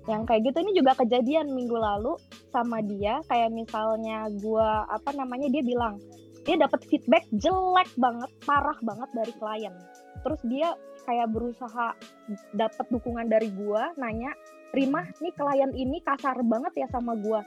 Yang 0.08 0.22
kayak 0.24 0.42
gitu 0.52 0.58
ini 0.68 0.72
juga 0.76 0.92
kejadian 1.00 1.52
minggu 1.52 1.76
lalu 1.80 2.16
sama 2.50 2.80
dia 2.84 3.20
kayak 3.28 3.52
misalnya 3.52 4.28
gue 4.32 4.70
apa 4.88 5.10
namanya 5.16 5.48
dia 5.52 5.64
bilang 5.64 6.00
dia 6.48 6.56
dapat 6.56 6.80
feedback 6.88 7.28
jelek 7.36 7.92
banget 8.00 8.32
parah 8.48 8.80
banget 8.80 9.10
dari 9.12 9.34
klien. 9.36 9.76
Terus 10.24 10.42
dia 10.48 10.72
kayak 11.04 11.28
berusaha 11.32 11.96
dapat 12.56 12.86
dukungan 12.88 13.28
dari 13.28 13.52
gue 13.52 13.84
nanya 14.00 14.32
Rima 14.76 15.04
nih 15.24 15.34
klien 15.36 15.72
ini 15.76 16.04
kasar 16.04 16.40
banget 16.44 16.84
ya 16.84 16.88
sama 16.92 17.16
gue 17.16 17.40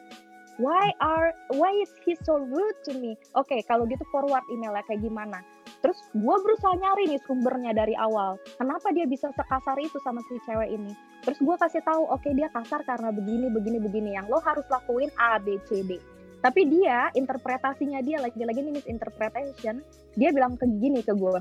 why 0.60 0.92
are 1.00 1.32
why 1.56 1.72
is 1.80 1.88
he 2.04 2.12
so 2.20 2.36
rude 2.36 2.78
to 2.84 2.92
me? 3.00 3.16
Oke 3.32 3.64
kalau 3.64 3.88
gitu 3.88 4.04
forward 4.12 4.44
emailnya 4.52 4.84
kayak 4.84 5.00
gimana 5.00 5.40
Terus 5.80 5.98
gue 6.12 6.36
berusaha 6.44 6.76
nyari 6.76 7.16
nih 7.16 7.20
sumbernya 7.24 7.72
dari 7.72 7.96
awal. 7.96 8.36
Kenapa 8.60 8.92
dia 8.92 9.08
bisa 9.08 9.32
sekasar 9.32 9.80
itu 9.80 9.96
sama 10.04 10.20
si 10.28 10.36
cewek 10.44 10.76
ini? 10.76 10.92
Terus 11.24 11.40
gue 11.40 11.56
kasih 11.56 11.80
tahu, 11.84 12.04
oke 12.08 12.28
dia 12.36 12.52
kasar 12.52 12.84
karena 12.84 13.08
begini, 13.12 13.48
begini, 13.48 13.78
begini. 13.80 14.10
Yang 14.16 14.26
lo 14.28 14.38
harus 14.44 14.66
lakuin 14.68 15.08
A, 15.16 15.40
B, 15.40 15.56
C, 15.64 15.80
D. 15.84 15.96
tapi 16.40 16.64
dia 16.66 17.12
interpretasinya 17.12 18.00
dia 18.00 18.16
lagi-lagi 18.20 18.64
ini 18.64 18.80
misinterpretation 18.80 19.84
dia 20.16 20.32
bilang 20.32 20.56
ke 20.56 20.64
gini 20.80 21.04
ke 21.04 21.12
gue 21.12 21.40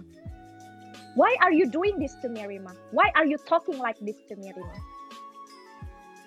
why 1.15 1.31
are 1.39 1.55
you 1.55 1.65
doing 1.71 1.95
this 1.97 2.13
to 2.19 2.27
me 2.27 2.43
Rima 2.43 2.75
why 2.91 3.07
are 3.15 3.23
you 3.23 3.39
talking 3.47 3.79
like 3.79 3.97
this 4.03 4.19
to 4.27 4.35
me 4.35 4.51
Rima 4.51 4.77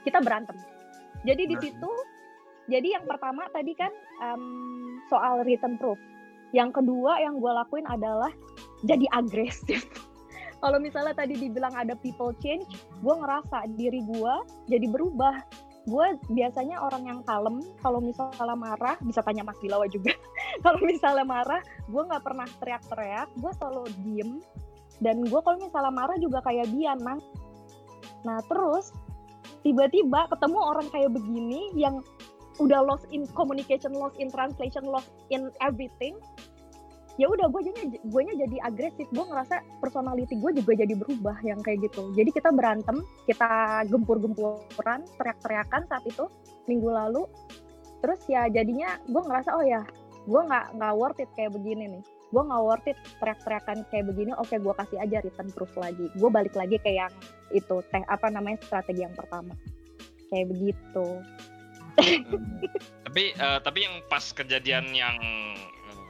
kita 0.08 0.24
berantem 0.24 0.56
jadi 1.28 1.44
di 1.44 1.56
situ 1.60 1.92
jadi 2.72 2.96
yang 3.00 3.04
pertama 3.04 3.44
tadi 3.52 3.76
kan 3.76 3.92
em, 4.24 4.44
soal 5.12 5.44
written 5.44 5.76
proof 5.76 6.00
yang 6.52 6.70
kedua 6.70 7.16
yang 7.20 7.40
gue 7.40 7.52
lakuin 7.52 7.88
adalah 7.88 8.30
jadi 8.84 9.08
agresif. 9.12 9.88
Kalau 10.62 10.78
misalnya 10.78 11.16
tadi 11.16 11.34
dibilang 11.34 11.74
ada 11.74 11.98
people 11.98 12.30
change 12.38 12.68
gue 13.02 13.14
ngerasa 13.18 13.66
diri 13.74 14.04
gue 14.06 14.34
jadi 14.70 14.86
berubah. 14.86 15.42
Gue 15.90 16.14
biasanya 16.30 16.78
orang 16.78 17.10
yang 17.10 17.20
kalem 17.26 17.58
kalau 17.82 17.98
misalnya 17.98 18.54
marah 18.54 18.94
bisa 19.02 19.18
tanya 19.26 19.42
Mas 19.42 19.58
Bilawa 19.58 19.90
juga. 19.90 20.14
Kalau 20.62 20.78
misalnya 20.86 21.26
marah 21.26 21.58
gue 21.90 22.02
nggak 22.06 22.22
pernah 22.22 22.46
teriak-teriak 22.62 23.26
gue 23.34 23.52
selalu 23.58 23.90
diem. 24.06 24.38
Dan 25.02 25.26
gue 25.26 25.40
kalau 25.42 25.58
misalnya 25.58 25.90
marah 25.90 26.14
juga 26.22 26.38
kayak 26.46 26.70
nah 27.02 27.18
nah 28.22 28.38
terus 28.46 28.94
tiba-tiba 29.66 30.30
ketemu 30.30 30.58
orang 30.62 30.86
kayak 30.94 31.10
begini 31.10 31.74
yang 31.74 31.98
udah 32.60 32.84
lost 32.84 33.08
in 33.14 33.24
communication 33.32 33.96
lost 33.96 34.18
in 34.20 34.28
translation 34.28 34.84
lost 34.84 35.08
in 35.32 35.48
everything 35.64 36.16
ya 37.20 37.28
udah 37.28 37.48
gue 37.52 37.60
jadinya 37.68 37.98
gue 38.00 38.22
jadi 38.24 38.56
agresif. 38.64 39.06
Gue 39.12 39.24
ngerasa 39.28 39.60
personality 39.84 40.36
gue 40.40 40.50
juga 40.56 40.72
jadi 40.84 40.94
berubah 40.96 41.36
yang 41.44 41.60
kayak 41.60 41.84
gitu. 41.90 42.12
Jadi 42.16 42.30
kita 42.32 42.48
berantem 42.54 43.04
kita 43.28 43.84
gempur-gempuran 43.88 45.04
teriak-teriakan 45.20 45.82
saat 45.88 46.04
itu 46.08 46.24
minggu 46.68 46.88
lalu. 46.88 47.28
Terus 48.00 48.20
ya 48.26 48.48
jadinya 48.48 48.96
gue 49.04 49.22
ngerasa 49.22 49.50
oh 49.54 49.64
ya 49.64 49.84
gue 50.22 50.40
nggak 50.40 50.78
nggak 50.78 50.94
worth 50.96 51.20
it 51.20 51.30
kayak 51.36 51.52
begini 51.52 51.98
nih. 51.98 52.02
Gue 52.32 52.42
nggak 52.48 52.62
worth 52.64 52.88
it 52.88 52.98
teriak-teriakan 53.20 53.84
kayak 53.92 54.04
begini 54.08 54.32
oke 54.32 54.54
gue 54.56 54.74
kasih 54.80 54.98
aja 55.04 55.20
written 55.20 55.48
proof 55.52 55.72
lagi. 55.76 56.08
Gue 56.16 56.30
balik 56.32 56.56
lagi 56.56 56.80
ke 56.80 56.96
yang 56.96 57.12
itu 57.52 57.84
teh 57.92 58.02
apa 58.08 58.32
namanya 58.32 58.56
strategi 58.64 59.04
yang 59.04 59.12
pertama. 59.12 59.52
Kayak 60.32 60.48
begitu 60.48 61.20
tapi 63.06 63.36
eh, 63.36 63.58
tapi 63.60 63.78
yang 63.84 64.00
pas 64.08 64.24
kejadian 64.32 64.92
yang 64.96 65.16
eh, 65.20 66.00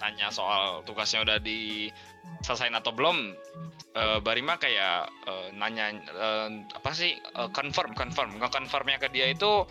tanya 0.00 0.32
soal 0.32 0.80
tugasnya 0.88 1.24
udah 1.26 1.38
diselesain 1.42 2.72
atau 2.72 2.92
belum 2.94 3.36
eh, 3.92 4.18
Barima 4.24 4.56
kayak 4.56 5.12
eh, 5.28 5.48
nanya 5.56 5.92
eh, 5.96 6.48
apa 6.72 6.90
sih 6.96 7.12
eh, 7.16 7.48
confirm 7.52 7.92
confirm. 7.92 8.40
Nggak 8.40 8.52
confirmnya 8.56 8.98
ke 9.00 9.08
dia 9.12 9.28
itu 9.28 9.68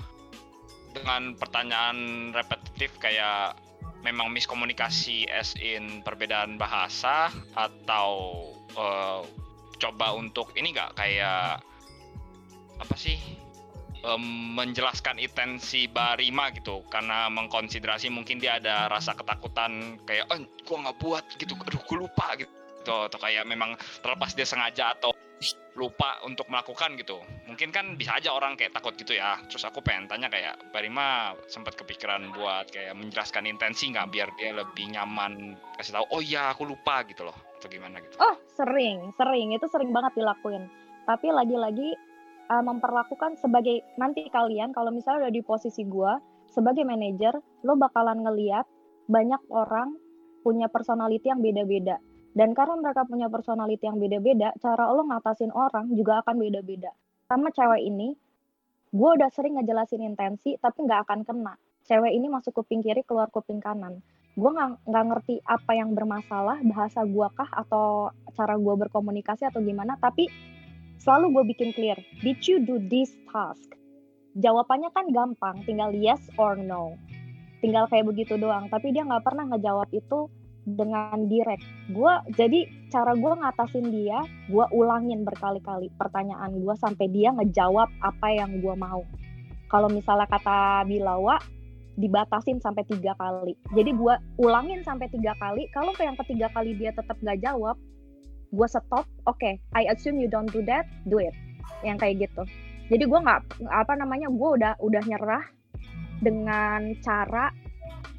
dengan 0.94 1.38
pertanyaan 1.38 2.32
repetitif 2.34 2.94
kayak 2.98 3.58
memang 4.06 4.30
miskomunikasi 4.30 5.26
as 5.30 5.58
in 5.58 6.06
perbedaan 6.06 6.62
bahasa 6.62 7.34
atau 7.58 8.46
eh, 8.78 9.22
coba 9.78 10.14
untuk 10.14 10.54
ini 10.54 10.74
nggak? 10.74 10.94
Kayak 10.98 11.66
apa 12.78 12.94
sih 12.94 13.18
em, 14.04 14.24
menjelaskan 14.58 15.18
intensi 15.22 15.90
Barima 15.90 16.50
gitu. 16.54 16.84
Karena 16.92 17.30
mengkonsiderasi 17.32 18.12
mungkin 18.14 18.38
dia 18.38 18.62
ada 18.62 18.92
rasa 18.92 19.18
ketakutan 19.18 20.02
kayak 20.06 20.30
oh 20.30 20.40
gua 20.66 20.78
nggak 20.88 20.98
buat 21.02 21.26
gitu. 21.38 21.54
Aduh 21.56 21.82
gua 21.86 21.98
lupa 22.06 22.28
gitu. 22.38 22.52
Atau 22.86 23.20
kayak 23.20 23.44
memang 23.48 23.76
terlepas 24.02 24.34
dia 24.34 24.48
sengaja 24.48 24.96
atau 24.96 25.12
lupa 25.78 26.18
untuk 26.26 26.50
melakukan 26.50 26.98
gitu. 26.98 27.22
Mungkin 27.46 27.70
kan 27.70 27.94
bisa 27.94 28.18
aja 28.18 28.34
orang 28.34 28.58
kayak 28.58 28.74
takut 28.74 28.98
gitu 28.98 29.14
ya. 29.14 29.38
Terus 29.46 29.62
aku 29.70 29.86
pengen 29.86 30.10
tanya 30.10 30.28
kayak 30.34 30.74
Barima 30.74 31.38
sempat 31.46 31.78
kepikiran 31.78 32.34
buat 32.34 32.74
kayak 32.74 32.98
menjelaskan 32.98 33.46
intensi 33.46 33.94
nggak 33.94 34.10
biar 34.10 34.30
dia 34.42 34.58
lebih 34.58 34.98
nyaman 34.98 35.54
kasih 35.78 36.02
tahu 36.02 36.06
oh 36.18 36.22
iya 36.26 36.50
aku 36.50 36.66
lupa 36.66 37.06
gitu 37.06 37.30
loh. 37.30 37.38
Atau 37.62 37.70
gimana 37.70 38.02
gitu. 38.02 38.18
Oh, 38.18 38.36
sering, 38.58 39.14
sering. 39.14 39.54
Itu 39.54 39.70
sering 39.70 39.94
banget 39.94 40.18
dilakuin. 40.18 40.66
Tapi 41.06 41.30
lagi-lagi 41.30 42.07
uh, 42.48 42.64
memperlakukan 42.64 43.40
sebagai 43.40 43.84
nanti 44.00 44.28
kalian 44.32 44.72
kalau 44.72 44.92
misalnya 44.92 45.28
udah 45.28 45.34
di 45.34 45.44
posisi 45.44 45.84
gua 45.84 46.20
sebagai 46.52 46.88
manajer, 46.88 47.38
lo 47.68 47.78
bakalan 47.78 48.24
ngeliat 48.24 48.66
banyak 49.08 49.40
orang 49.52 50.00
punya 50.42 50.72
personality 50.72 51.28
yang 51.30 51.44
beda-beda. 51.44 52.00
Dan 52.38 52.54
karena 52.54 52.78
mereka 52.78 53.04
punya 53.04 53.28
personality 53.28 53.84
yang 53.86 53.98
beda-beda, 53.98 54.54
cara 54.62 54.90
lo 54.94 55.06
ngatasin 55.06 55.52
orang 55.52 55.92
juga 55.94 56.22
akan 56.22 56.38
beda-beda. 56.38 56.94
Sama 57.28 57.50
cewek 57.52 57.82
ini, 57.82 58.14
gue 58.94 59.10
udah 59.10 59.28
sering 59.34 59.58
ngejelasin 59.58 60.06
intensi, 60.06 60.56
tapi 60.62 60.86
nggak 60.86 61.10
akan 61.10 61.26
kena. 61.26 61.58
Cewek 61.84 62.14
ini 62.14 62.30
masuk 62.30 62.56
kuping 62.62 62.86
kiri, 62.86 63.02
keluar 63.04 63.28
kuping 63.34 63.60
kanan 63.60 64.00
gue 64.38 64.52
nggak 64.86 65.06
ngerti 65.10 65.42
apa 65.42 65.74
yang 65.74 65.98
bermasalah 65.98 66.62
bahasa 66.62 67.02
gua 67.10 67.34
kah 67.34 67.50
atau 67.50 68.14
cara 68.38 68.54
gua 68.54 68.78
berkomunikasi 68.86 69.50
atau 69.50 69.66
gimana 69.66 69.98
tapi 69.98 70.30
selalu 71.02 71.26
gue 71.34 71.44
bikin 71.56 71.70
clear 71.74 71.98
did 72.22 72.40
you 72.46 72.62
do 72.64 72.82
this 72.92 73.14
task 73.30 73.78
jawabannya 74.38 74.90
kan 74.94 75.10
gampang 75.10 75.62
tinggal 75.66 75.90
yes 75.94 76.22
or 76.38 76.58
no 76.58 76.98
tinggal 77.62 77.90
kayak 77.90 78.06
begitu 78.06 78.38
doang 78.38 78.70
tapi 78.70 78.94
dia 78.94 79.06
nggak 79.06 79.26
pernah 79.26 79.50
ngejawab 79.50 79.90
itu 79.94 80.30
dengan 80.68 81.26
direct 81.32 81.64
gue 81.90 82.14
jadi 82.36 82.60
cara 82.92 83.16
gue 83.16 83.34
ngatasin 83.40 83.88
dia 83.88 84.20
gue 84.52 84.66
ulangin 84.76 85.24
berkali-kali 85.24 85.88
pertanyaan 85.96 86.60
gue 86.60 86.76
sampai 86.76 87.08
dia 87.08 87.32
ngejawab 87.34 87.88
apa 88.04 88.28
yang 88.36 88.60
gue 88.60 88.76
mau 88.76 89.08
kalau 89.68 89.92
misalnya 89.92 90.28
kata 90.28 90.88
Bilawa 90.88 91.40
dibatasin 91.98 92.62
sampai 92.62 92.86
tiga 92.86 93.18
kali. 93.18 93.58
Jadi 93.74 93.92
gua 93.98 94.22
ulangin 94.38 94.86
sampai 94.86 95.10
tiga 95.10 95.34
kali. 95.42 95.66
Kalau 95.74 95.92
ke 95.98 96.06
yang 96.06 96.16
ketiga 96.16 96.48
kali 96.54 96.78
dia 96.78 96.94
tetap 96.94 97.18
gak 97.26 97.42
jawab, 97.42 97.76
gua 98.58 98.66
stop. 98.66 99.06
Oke, 99.30 99.62
I 99.78 99.84
assume 99.94 100.18
you 100.18 100.26
don't 100.26 100.50
do 100.50 100.66
that, 100.66 100.90
do 101.06 101.22
it. 101.22 101.38
Yang 101.86 101.98
kayak 102.02 102.16
gitu. 102.26 102.42
Jadi 102.90 103.04
gua 103.06 103.20
nggak 103.22 103.40
apa 103.70 103.94
namanya, 103.94 104.28
gua 104.34 104.58
udah 104.58 104.74
udah 104.82 105.04
nyerah 105.06 105.46
dengan 106.26 106.98
cara 107.06 107.54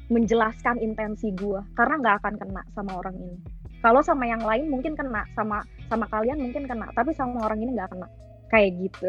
menjelaskan 0.09 0.81
intensi 0.81 1.29
gua 1.37 1.61
karena 1.77 2.01
nggak 2.01 2.15
akan 2.23 2.35
kena 2.39 2.61
sama 2.71 2.91
orang 2.97 3.15
ini. 3.19 3.37
Kalau 3.79 4.03
sama 4.03 4.27
yang 4.27 4.43
lain 4.43 4.67
mungkin 4.67 4.95
kena, 4.95 5.23
sama 5.35 5.63
sama 5.87 6.07
kalian 6.07 6.39
mungkin 6.39 6.67
kena, 6.67 6.91
tapi 6.95 7.11
sama 7.15 7.43
orang 7.47 7.59
ini 7.63 7.75
nggak 7.75 7.91
kena. 7.91 8.07
Kayak 8.49 8.69
gitu. 8.87 9.07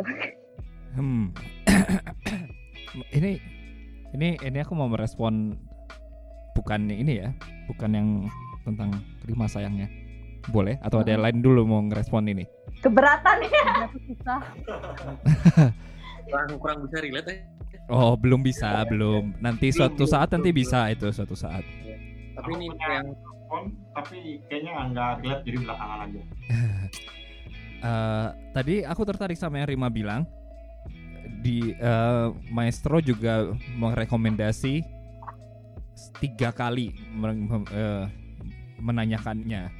Hmm. 0.94 1.30
ini 3.16 3.38
ini 4.10 4.28
ini 4.42 4.58
aku 4.58 4.74
mau 4.74 4.90
merespon 4.90 5.54
bukan 6.54 6.90
ini 6.90 7.22
ya, 7.22 7.30
bukan 7.70 7.90
yang 7.94 8.08
tentang 8.66 8.90
Rima 9.26 9.46
sayangnya. 9.46 9.99
Boleh 10.48 10.80
atau 10.80 11.04
ada 11.04 11.12
yang 11.12 11.20
lain 11.20 11.38
dulu 11.44 11.68
mau 11.68 11.80
ngerespon 11.84 12.24
ini? 12.32 12.44
Keberatan 12.80 13.36
ya. 13.44 13.64
Susah. 14.08 14.40
kurang 16.30 16.50
kurang 16.56 16.78
bisa 16.88 16.96
relate 17.04 17.28
ya. 17.28 17.36
Oh, 17.90 18.14
belum 18.14 18.40
bisa, 18.40 18.86
belum. 18.86 19.36
Nanti 19.42 19.74
suatu 19.74 20.06
saat 20.06 20.30
nanti 20.30 20.54
bisa 20.54 20.86
itu 20.88 21.10
suatu 21.10 21.34
saat. 21.34 21.66
Tapi 22.38 22.50
ini 22.56 22.70
yang 22.70 23.10
tapi 23.92 24.38
kayaknya 24.46 24.94
nggak 24.94 25.10
relate 25.26 25.42
jadi 25.44 25.58
belakangan 25.66 25.98
aja. 26.06 26.22
Eh, 27.80 28.28
tadi 28.52 28.84
aku 28.84 29.08
tertarik 29.08 29.40
sama 29.40 29.56
yang 29.56 29.72
Rima 29.72 29.88
bilang 29.88 30.28
di 31.40 31.72
eh, 31.72 32.26
Maestro 32.52 33.00
juga 33.00 33.56
merekomendasi 33.72 34.84
tiga 36.20 36.52
kali 36.52 36.92
men- 37.16 37.48
mem- 37.48 37.72
eh, 37.72 38.04
menanyakannya 38.84 39.72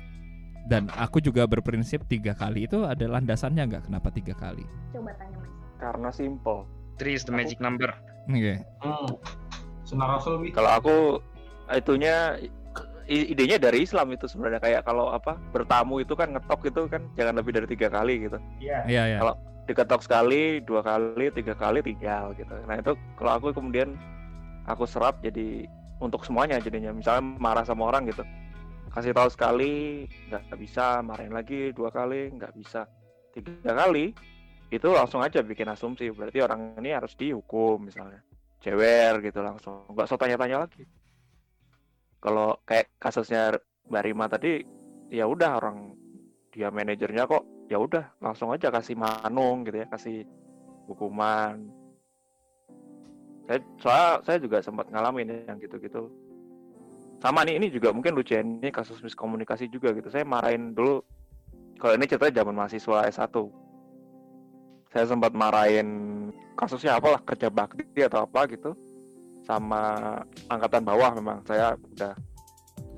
dan 0.69 0.91
aku 0.97 1.23
juga 1.23 1.47
berprinsip 1.49 2.05
tiga 2.05 2.37
kali 2.37 2.69
itu 2.69 2.85
ada 2.85 3.07
landasannya 3.09 3.65
nggak 3.71 3.85
kenapa 3.89 4.09
tiga 4.13 4.35
kali 4.37 4.65
Coba 4.93 5.15
tanya 5.17 5.39
Mas. 5.41 5.51
Karena 5.81 6.11
simple. 6.13 6.69
Three 7.01 7.17
is 7.17 7.25
the 7.25 7.33
magic 7.33 7.57
number 7.63 7.89
Oke. 8.29 8.61
Hmm. 8.85 9.09
Sunnah 9.83 10.07
Rasul 10.19 10.45
Wi. 10.45 10.49
Kalau 10.53 10.71
aku 10.71 10.97
itunya 11.73 12.37
idenya 13.11 13.59
dari 13.59 13.83
Islam 13.83 14.15
itu 14.15 14.31
sebenarnya 14.31 14.63
kayak 14.63 14.83
kalau 14.87 15.11
apa 15.11 15.35
bertamu 15.51 15.99
itu 15.99 16.15
kan 16.15 16.31
ngetok 16.31 16.71
itu 16.71 16.81
kan 16.87 17.03
jangan 17.19 17.43
lebih 17.43 17.59
dari 17.59 17.67
tiga 17.67 17.91
kali 17.91 18.29
gitu. 18.29 18.39
Iya. 18.63 18.79
Iya 18.87 19.03
ya. 19.17 19.19
Kalau- 19.25 19.41
Diketok 19.61 20.03
sekali, 20.03 20.59
dua 20.67 20.83
kali, 20.83 21.31
tiga 21.31 21.55
kali 21.55 21.79
tinggal 21.79 22.35
gitu. 22.35 22.51
Nah 22.67 22.83
itu 22.83 22.91
kalau 23.15 23.39
aku 23.39 23.55
kemudian 23.55 23.95
aku 24.67 24.83
serap 24.83 25.23
jadi 25.23 25.63
untuk 26.03 26.27
semuanya 26.27 26.59
jadinya. 26.59 26.91
Misalnya 26.91 27.23
marah 27.39 27.63
sama 27.63 27.87
orang 27.87 28.11
gitu, 28.11 28.27
kasih 28.91 29.15
tahu 29.15 29.29
sekali 29.31 30.07
nggak 30.31 30.59
bisa, 30.59 31.03
marahin 31.03 31.35
lagi 31.35 31.71
dua 31.71 31.95
kali 31.95 32.35
nggak 32.35 32.55
bisa, 32.59 32.87
tiga 33.31 33.73
kali 33.73 34.11
itu 34.71 34.89
langsung 34.91 35.23
aja 35.23 35.43
bikin 35.43 35.67
asumsi. 35.67 36.11
Berarti 36.15 36.39
orang 36.43 36.79
ini 36.79 36.95
harus 36.95 37.15
dihukum 37.19 37.83
misalnya. 37.83 38.23
Cewer 38.63 39.19
gitu 39.25 39.41
langsung. 39.43 39.89
Nggak 39.91 40.07
usah 40.07 40.19
tanya-tanya 40.21 40.57
lagi. 40.67 40.85
Kalau 42.21 42.61
kayak 42.69 42.93
kasusnya 43.01 43.57
Mbak 43.89 44.03
Rima 44.05 44.27
tadi 44.29 44.63
ya 45.11 45.27
udah 45.27 45.59
orang 45.59 45.97
dia 46.53 46.69
manajernya 46.71 47.27
kok 47.27 47.67
ya 47.67 47.79
udah 47.81 48.15
langsung 48.21 48.53
aja 48.55 48.69
kasih 48.71 48.95
manung 48.95 49.67
gitu 49.67 49.83
ya 49.83 49.87
kasih 49.91 50.23
hukuman. 50.87 51.67
Saya 53.49 53.59
soalnya 53.83 54.11
saya 54.23 54.39
juga 54.39 54.63
sempat 54.63 54.87
ngalamin 54.93 55.49
yang 55.49 55.59
gitu-gitu 55.59 56.07
sama 57.21 57.45
nih 57.45 57.61
ini 57.61 57.69
juga 57.69 57.93
mungkin 57.93 58.17
lucu 58.17 58.33
ya, 58.33 58.41
ini 58.41 58.73
kasus 58.73 59.05
miskomunikasi 59.05 59.69
juga 59.69 59.93
gitu. 59.93 60.09
Saya 60.09 60.25
marahin 60.25 60.73
dulu 60.73 61.05
kalau 61.77 61.97
ini 61.97 62.05
ceritanya 62.09 62.45
zaman 62.45 62.55
mahasiswa 62.57 63.09
S1 63.09 63.37
saya 64.91 65.05
sempat 65.07 65.31
marahin 65.31 65.89
kasusnya 66.59 66.99
apalah 66.99 67.23
kerja 67.23 67.47
bakti 67.53 68.01
atau 68.03 68.27
apa 68.27 68.49
gitu. 68.51 68.75
Sama 69.47 70.19
angkatan 70.51 70.83
bawah 70.83 71.15
memang 71.15 71.45
saya 71.47 71.77
udah 71.77 72.13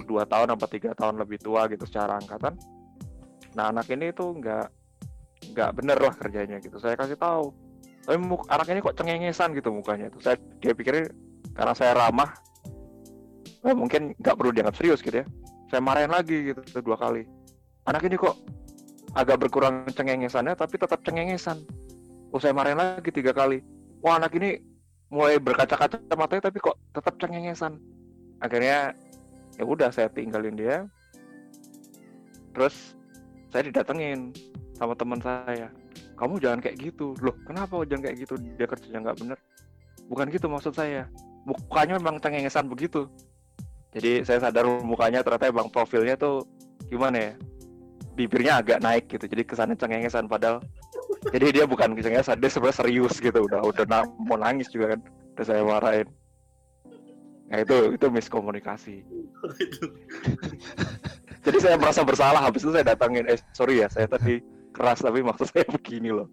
dua 0.09 0.27
tahun 0.27 0.57
apa 0.57 0.67
tiga 0.67 0.97
tahun 0.97 1.21
lebih 1.21 1.39
tua 1.43 1.69
gitu 1.69 1.85
secara 1.85 2.17
angkatan. 2.17 2.57
Nah 3.59 3.71
anak 3.71 3.91
ini 3.93 4.11
tuh 4.17 4.39
nggak 4.39 4.67
nggak 5.53 5.71
bener 5.77 5.99
lah 6.01 6.15
kerjanya 6.17 6.57
gitu. 6.63 6.81
Saya 6.81 6.97
kasih 6.97 7.19
tahu 7.19 7.53
tapi 8.03 8.19
muk- 8.19 8.49
anak 8.51 8.67
ini 8.71 8.83
kok 8.83 8.97
cengengesan 8.99 9.55
gitu 9.55 9.71
mukanya 9.71 10.11
tuh 10.11 10.19
saya 10.19 10.37
dia 10.59 10.75
pikir 10.75 11.07
karena 11.55 11.75
saya 11.75 11.95
ramah 11.95 12.35
oh, 13.63 13.75
mungkin 13.75 14.13
nggak 14.19 14.35
perlu 14.35 14.51
dianggap 14.51 14.77
serius 14.79 15.01
gitu 15.03 15.23
ya. 15.23 15.27
Saya 15.71 15.81
marahin 15.81 16.13
lagi 16.13 16.53
gitu 16.53 16.61
dua 16.83 16.99
kali. 16.99 17.25
Anak 17.89 18.05
ini 18.05 18.19
kok 18.19 18.37
agak 19.17 19.41
berkurang 19.41 19.89
cengengesannya 19.93 20.55
tapi 20.59 20.77
tetap 20.77 21.01
cengengesan. 21.07 21.63
Oh 22.35 22.41
saya 22.43 22.53
marahin 22.53 22.79
lagi 22.79 23.09
tiga 23.09 23.33
kali. 23.33 23.65
Wah 24.03 24.19
anak 24.19 24.35
ini 24.37 24.61
mulai 25.13 25.37
berkaca-kaca 25.39 26.01
matanya 26.17 26.51
tapi 26.51 26.59
kok 26.61 26.77
tetap 26.93 27.15
cengengesan. 27.23 27.79
Akhirnya 28.43 28.93
ya 29.57 29.65
udah 29.65 29.89
saya 29.95 30.11
tinggalin 30.11 30.59
dia. 30.59 30.85
Terus 32.53 32.99
saya 33.49 33.69
didatengin 33.69 34.35
sama 34.77 34.93
teman 34.99 35.21
saya. 35.23 35.73
Kamu 36.19 36.37
jangan 36.43 36.61
kayak 36.61 36.77
gitu. 36.81 37.17
Loh 37.25 37.35
kenapa 37.49 37.81
jangan 37.89 38.11
kayak 38.11 38.17
gitu? 38.29 38.35
Dia 38.59 38.67
kerjanya 38.69 38.99
nggak 39.11 39.19
bener. 39.25 39.39
Bukan 40.11 40.29
gitu 40.29 40.47
maksud 40.51 40.77
saya. 40.77 41.09
Mukanya 41.49 41.99
memang 41.99 42.23
cengengesan 42.23 42.69
begitu 42.69 43.09
jadi 43.93 44.25
saya 44.25 44.49
sadar 44.49 44.65
mukanya 44.81 45.21
ternyata 45.21 45.53
emang 45.53 45.69
profilnya 45.69 46.17
tuh 46.17 46.49
gimana 46.89 47.17
ya? 47.21 47.33
Bibirnya 48.17 48.65
agak 48.65 48.81
naik 48.81 49.05
gitu. 49.13 49.29
Jadi 49.29 49.43
kesannya 49.45 49.77
cengengesan 49.77 50.33
padahal. 50.33 50.65
Jadi 51.29 51.61
dia 51.61 51.65
bukan 51.69 51.93
cengengesan 51.93 52.41
dia 52.41 52.49
sebenarnya 52.49 52.81
serius 52.81 53.21
gitu. 53.21 53.45
Udah 53.45 53.61
udah 53.61 53.85
na- 53.85 54.09
mau 54.17 54.41
nangis 54.41 54.73
juga 54.73 54.97
kan. 54.97 55.01
Udah 55.37 55.45
saya 55.45 55.61
marahin. 55.61 56.09
Nah 57.53 57.61
itu 57.61 57.93
itu 57.93 58.07
miskomunikasi. 58.09 59.05
Jadi 61.45 61.59
saya 61.61 61.77
merasa 61.77 62.01
bersalah. 62.01 62.41
Habis 62.49 62.65
itu 62.65 62.73
saya 62.73 62.97
datangin 62.97 63.29
eh 63.29 63.37
sorry 63.53 63.85
ya 63.85 63.93
saya 63.93 64.09
tadi 64.09 64.41
keras 64.73 65.05
tapi 65.05 65.21
maksud 65.21 65.53
saya 65.53 65.69
begini 65.69 66.17
loh. 66.17 66.33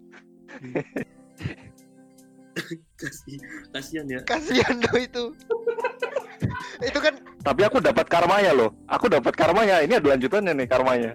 Kasih, 3.00 3.36
kasihan 3.72 4.06
ya. 4.08 4.20
Kasihan 4.24 4.76
loh 4.80 4.96
itu. 5.00 5.24
itu 6.80 6.98
kan 7.00 7.14
tapi 7.40 7.64
aku 7.64 7.80
dapat 7.80 8.06
karmanya 8.06 8.52
loh. 8.52 8.70
Aku 8.88 9.08
dapat 9.08 9.32
karmanya. 9.32 9.80
Ini 9.80 9.98
ada 9.98 10.16
lanjutannya 10.16 10.52
nih 10.56 10.68
karmanya. 10.68 11.12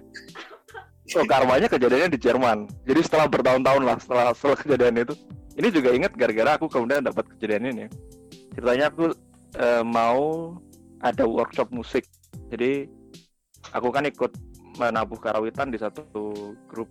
So 1.06 1.22
karmanya 1.22 1.70
kejadiannya 1.70 2.10
di 2.10 2.20
Jerman. 2.20 2.66
Jadi 2.82 3.00
setelah 3.06 3.30
bertahun-tahun 3.30 3.82
lah 3.86 3.96
setelah 4.02 4.26
setelah 4.34 4.56
kejadian 4.58 5.06
itu. 5.06 5.14
Ini 5.56 5.68
juga 5.72 5.88
ingat 5.94 6.12
gara-gara 6.18 6.58
aku 6.58 6.66
kemudian 6.68 7.06
dapat 7.06 7.24
kejadian 7.36 7.72
ini. 7.72 7.84
Ceritanya 8.58 8.90
aku 8.92 9.14
eh, 9.56 9.84
mau 9.86 10.52
ada 11.00 11.24
workshop 11.24 11.70
musik. 11.70 12.04
Jadi 12.50 12.90
aku 13.70 13.88
kan 13.94 14.04
ikut 14.04 14.34
menabuh 14.76 15.16
karawitan 15.16 15.72
di 15.72 15.78
satu 15.80 16.04
grup 16.68 16.90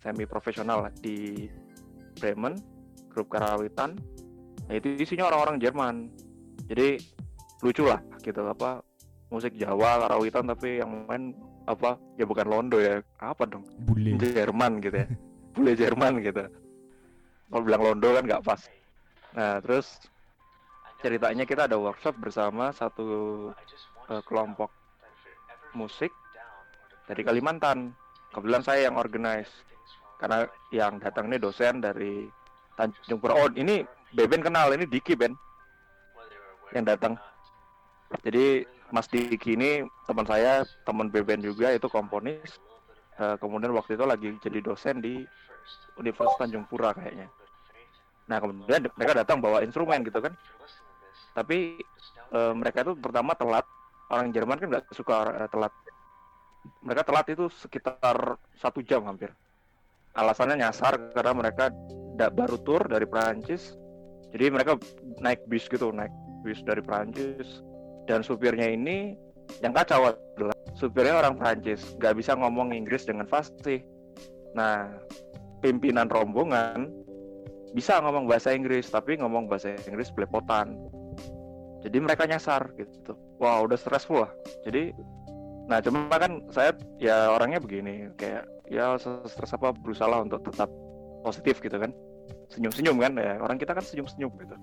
semi 0.00 0.24
profesional 0.24 0.88
di 1.02 1.50
Bremen 2.16 2.56
grup 3.16 3.32
karawitan. 3.32 3.96
Nah, 4.68 4.74
itu 4.76 5.00
isinya 5.00 5.32
orang-orang 5.32 5.56
Jerman. 5.56 5.94
Jadi 6.68 7.00
lucu 7.64 7.84
lah 7.88 8.00
gitu 8.20 8.44
apa 8.44 8.84
musik 9.32 9.56
Jawa 9.58 10.06
karawitan 10.06 10.46
tapi 10.46 10.78
yang 10.78 11.08
main 11.08 11.34
apa 11.66 11.98
ya 12.14 12.24
bukan 12.24 12.46
Londo 12.46 12.78
ya 12.78 13.02
apa 13.18 13.42
dong? 13.44 13.66
Bule. 13.82 14.14
Jerman 14.18 14.78
gitu 14.78 14.96
ya. 15.02 15.06
Bule 15.54 15.72
Jerman 15.74 16.22
gitu. 16.22 16.46
Kalau 17.50 17.62
bilang 17.62 17.82
Londo 17.82 18.08
kan 18.14 18.22
nggak 18.22 18.44
pas. 18.46 18.60
Nah 19.34 19.58
terus 19.58 19.98
ceritanya 21.02 21.42
kita 21.42 21.66
ada 21.66 21.76
workshop 21.76 22.14
bersama 22.22 22.70
satu 22.70 23.50
eh, 24.10 24.22
kelompok 24.30 24.70
musik 25.74 26.14
dari 27.10 27.26
Kalimantan. 27.26 27.92
Kebetulan 28.30 28.62
saya 28.62 28.86
yang 28.90 28.96
organize. 29.00 29.50
Karena 30.16 30.48
yang 30.72 30.96
datang 30.96 31.28
ini 31.28 31.36
dosen 31.36 31.82
dari 31.82 32.24
Tanjung 32.78 33.20
Pura. 33.20 33.36
Oh 33.36 33.48
ini 33.52 33.84
Beben 34.14 34.40
kenal 34.40 34.70
ini 34.72 34.86
Diki 34.86 35.18
Ben. 35.18 35.34
Yang 36.72 36.96
datang 36.96 37.12
jadi 38.22 38.66
Mas 38.94 39.10
Diki 39.10 39.58
ini 39.58 39.82
teman 40.06 40.26
saya 40.26 40.62
teman 40.86 41.10
Beben 41.10 41.42
juga 41.42 41.74
itu 41.74 41.90
komponis. 41.90 42.58
Eh, 43.16 43.36
kemudian 43.40 43.74
waktu 43.74 43.98
itu 43.98 44.04
lagi 44.06 44.28
jadi 44.38 44.58
dosen 44.62 45.02
di 45.02 45.26
Universitas 45.98 46.38
Tanjung 46.38 46.68
Pura 46.68 46.94
kayaknya. 46.94 47.26
Nah 48.30 48.38
kemudian 48.38 48.86
mereka 48.94 49.12
datang 49.16 49.42
bawa 49.42 49.64
instrumen 49.66 50.06
gitu 50.06 50.22
kan. 50.22 50.36
Tapi 51.34 51.82
eh, 52.30 52.52
mereka 52.54 52.86
itu 52.86 52.94
pertama 52.94 53.34
telat. 53.34 53.66
Orang 54.06 54.30
Jerman 54.30 54.62
kan 54.62 54.68
nggak 54.70 54.86
suka 54.94 55.34
eh, 55.34 55.48
telat. 55.50 55.74
Mereka 56.86 57.02
telat 57.02 57.26
itu 57.26 57.50
sekitar 57.50 58.38
satu 58.54 58.82
jam 58.86 59.02
hampir. 59.06 59.34
Alasannya 60.14 60.62
nyasar 60.62 61.10
karena 61.10 61.34
mereka 61.34 61.74
baru 62.30 62.56
tur 62.62 62.86
dari 62.86 63.04
Perancis. 63.04 63.74
Jadi 64.30 64.46
mereka 64.52 64.78
naik 65.18 65.42
bis 65.50 65.66
gitu 65.66 65.90
naik 65.90 66.12
bis 66.46 66.62
dari 66.62 66.82
Perancis 66.84 67.62
dan 68.06 68.22
supirnya 68.22 68.70
ini 68.70 69.18
yang 69.62 69.74
kacau 69.74 70.14
adalah 70.14 70.56
supirnya 70.74 71.18
orang 71.18 71.38
Prancis 71.38 71.82
nggak 71.98 72.14
bisa 72.18 72.34
ngomong 72.38 72.72
Inggris 72.74 73.06
dengan 73.06 73.26
fasih. 73.26 73.82
Nah 74.54 74.90
pimpinan 75.60 76.06
rombongan 76.10 76.90
bisa 77.74 78.00
ngomong 78.00 78.30
bahasa 78.30 78.54
Inggris 78.54 78.88
tapi 78.88 79.18
ngomong 79.18 79.50
bahasa 79.50 79.74
Inggris 79.86 80.14
belepotan. 80.14 80.78
Jadi 81.82 81.98
mereka 82.02 82.26
nyasar 82.26 82.72
gitu. 82.78 83.14
Wah 83.38 83.62
udah 83.62 83.78
stressful 83.78 84.26
lah. 84.26 84.32
Jadi 84.66 84.94
nah 85.66 85.82
cuma 85.82 86.06
kan 86.14 86.46
saya 86.54 86.78
ya 87.02 87.34
orangnya 87.34 87.58
begini 87.58 88.06
kayak 88.14 88.46
ya 88.70 88.94
stres 89.02 89.50
apa 89.50 89.74
berusaha 89.74 90.10
untuk 90.22 90.46
tetap 90.46 90.70
positif 91.26 91.58
gitu 91.58 91.78
kan. 91.78 91.90
Senyum-senyum 92.50 92.98
kan 92.98 93.12
ya. 93.18 93.38
Orang 93.42 93.58
kita 93.58 93.74
kan 93.74 93.82
senyum-senyum 93.82 94.30
gitu 94.38 94.56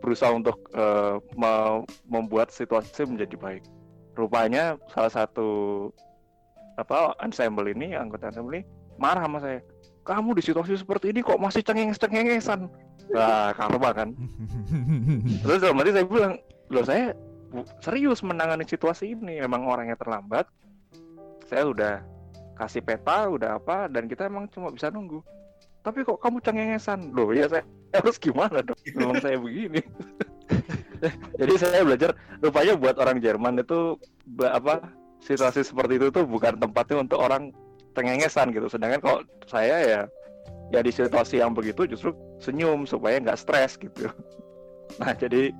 berusaha 0.00 0.32
untuk 0.32 0.56
me- 1.36 1.84
membuat 2.08 2.50
situasi 2.50 3.04
menjadi 3.06 3.36
baik. 3.36 3.64
Rupanya 4.16 4.76
salah 4.90 5.12
satu 5.12 5.48
apa 6.80 7.12
ensemble 7.20 7.68
ini 7.68 7.92
anggota 7.92 8.32
ensemble 8.32 8.60
ini 8.60 8.64
marah 8.96 9.24
sama 9.24 9.38
saya. 9.40 9.60
Kamu 10.04 10.32
di 10.32 10.42
situasi 10.42 10.80
seperti 10.80 11.12
ini 11.12 11.20
kok 11.20 11.38
masih 11.38 11.60
cengeng-cengengesan? 11.60 12.66
Nah 13.12 13.52
karma 13.52 13.92
kan. 13.92 14.16
Terus 15.44 15.60
dalam 15.60 15.78
hati 15.80 15.92
saya 15.92 16.06
bilang 16.08 16.34
loh 16.72 16.84
saya 16.84 17.12
serius 17.84 18.24
menangani 18.24 18.64
situasi 18.64 19.12
ini. 19.12 19.40
Memang 19.44 19.68
orangnya 19.68 20.00
terlambat. 20.00 20.48
Saya 21.48 21.68
udah 21.68 21.94
kasih 22.56 22.84
peta 22.84 23.28
udah 23.28 23.56
apa 23.60 23.88
dan 23.88 24.08
kita 24.08 24.28
emang 24.28 24.48
cuma 24.48 24.72
bisa 24.72 24.88
nunggu. 24.88 25.20
Tapi 25.80 26.04
kok 26.04 26.20
kamu 26.20 26.44
cengengesan 26.44 27.12
loh 27.12 27.32
ya 27.32 27.48
saya 27.48 27.64
harus 27.94 28.16
gimana 28.18 28.62
dong? 28.62 28.78
Memang 28.94 29.18
saya 29.18 29.36
begini. 29.38 29.82
Jadi 31.40 31.54
saya 31.56 31.82
belajar 31.82 32.12
rupanya 32.44 32.74
buat 32.76 32.96
orang 33.00 33.18
Jerman 33.24 33.62
itu 33.62 33.96
apa 34.44 34.84
situasi 35.24 35.64
seperti 35.64 35.96
itu 35.96 36.12
tuh 36.12 36.24
bukan 36.28 36.60
tempatnya 36.60 37.02
untuk 37.04 37.18
orang 37.20 37.52
cengengesan 37.96 38.52
gitu. 38.52 38.68
Sedangkan 38.68 39.00
kalau 39.00 39.18
saya 39.48 39.76
ya 39.82 40.00
ya 40.70 40.80
di 40.80 40.92
situasi 40.94 41.42
yang 41.42 41.52
begitu 41.52 41.84
justru 41.88 42.14
senyum 42.38 42.86
supaya 42.86 43.18
nggak 43.18 43.40
stres 43.40 43.76
gitu. 43.80 44.10
Nah 44.98 45.14
jadi 45.14 45.54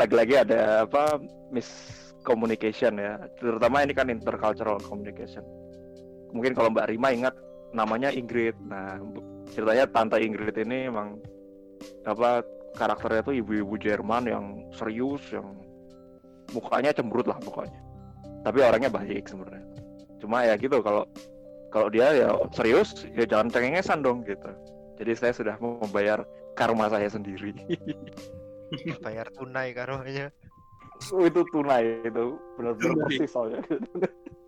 lagi-lagi 0.00 0.48
ada 0.48 0.88
apa 0.88 1.20
miscommunication 1.52 2.96
ya. 2.96 3.20
Terutama 3.36 3.84
ini 3.84 3.92
kan 3.92 4.08
intercultural 4.08 4.80
communication. 4.80 5.44
Mungkin 6.32 6.56
kalau 6.56 6.72
Mbak 6.72 6.88
Rima 6.88 7.12
ingat 7.12 7.36
namanya 7.76 8.08
Ingrid. 8.08 8.56
Nah 8.64 8.96
ceritanya 9.52 9.84
tante 9.92 10.16
Ingrid 10.24 10.56
ini 10.56 10.88
emang 10.88 11.20
apa 12.08 12.42
karakternya 12.76 13.22
tuh 13.24 13.34
ibu-ibu 13.36 13.74
Jerman 13.76 14.28
yang 14.28 14.44
serius 14.72 15.20
yang 15.32 15.56
mukanya 16.56 16.92
cemberut 16.92 17.28
lah 17.28 17.38
pokoknya. 17.40 17.80
Tapi 18.42 18.58
orangnya 18.58 18.90
baik 18.90 19.28
sebenarnya. 19.28 19.66
Cuma 20.18 20.46
ya 20.46 20.54
gitu 20.58 20.82
kalau 20.82 21.06
kalau 21.72 21.88
dia 21.88 22.12
ya 22.12 22.28
serius 22.52 23.06
ya 23.16 23.24
jangan 23.24 23.48
cengengesan 23.52 24.00
dong 24.04 24.24
gitu. 24.26 24.50
Jadi 25.00 25.12
saya 25.16 25.32
sudah 25.34 25.54
membayar 25.58 26.22
karma 26.54 26.88
saya 26.92 27.08
sendiri. 27.08 27.56
Bayar 29.04 29.28
tunai 29.36 29.76
karomanya. 29.76 30.32
Oh, 31.10 31.26
itu 31.26 31.42
tunai 31.50 32.06
itu. 32.06 32.38
Benar-benar 32.56 32.94
persis 33.08 33.30
soalnya 33.32 33.60